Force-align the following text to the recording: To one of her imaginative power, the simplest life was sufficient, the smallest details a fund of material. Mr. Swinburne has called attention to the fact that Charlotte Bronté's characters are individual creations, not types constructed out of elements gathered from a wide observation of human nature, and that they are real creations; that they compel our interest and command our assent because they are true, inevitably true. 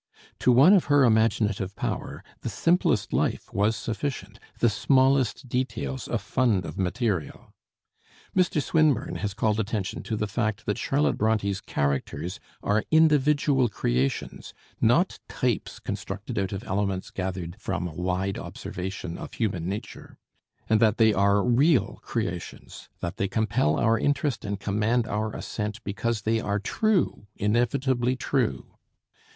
To 0.39 0.51
one 0.51 0.73
of 0.73 0.85
her 0.85 1.03
imaginative 1.05 1.75
power, 1.75 2.23
the 2.41 2.49
simplest 2.49 3.13
life 3.13 3.53
was 3.53 3.75
sufficient, 3.75 4.39
the 4.57 4.67
smallest 4.67 5.47
details 5.47 6.07
a 6.07 6.17
fund 6.17 6.65
of 6.65 6.75
material. 6.79 7.53
Mr. 8.35 8.63
Swinburne 8.63 9.17
has 9.17 9.35
called 9.35 9.59
attention 9.59 10.01
to 10.01 10.15
the 10.17 10.25
fact 10.25 10.65
that 10.65 10.79
Charlotte 10.79 11.19
Bronté's 11.19 11.61
characters 11.61 12.39
are 12.63 12.83
individual 12.89 13.69
creations, 13.69 14.55
not 14.81 15.19
types 15.29 15.77
constructed 15.79 16.39
out 16.39 16.51
of 16.51 16.63
elements 16.63 17.11
gathered 17.11 17.55
from 17.61 17.87
a 17.87 17.93
wide 17.93 18.39
observation 18.39 19.19
of 19.19 19.33
human 19.35 19.69
nature, 19.69 20.17
and 20.67 20.79
that 20.79 20.97
they 20.97 21.13
are 21.13 21.43
real 21.43 21.99
creations; 22.01 22.89
that 23.01 23.17
they 23.17 23.27
compel 23.27 23.77
our 23.79 23.99
interest 23.99 24.45
and 24.45 24.59
command 24.59 25.05
our 25.05 25.31
assent 25.35 25.79
because 25.83 26.23
they 26.23 26.39
are 26.39 26.57
true, 26.57 27.27
inevitably 27.35 28.15
true. 28.15 28.73